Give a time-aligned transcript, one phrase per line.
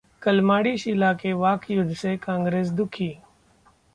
[0.21, 3.13] कलमाडी-शीला के वाकयुद्ध से कांग्रेस दुखी